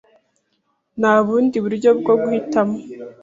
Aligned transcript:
Nta 0.99 1.13
bundi 1.25 1.55
buryo 1.65 1.89
bwo 1.99 2.13
guhitamo. 2.21 2.77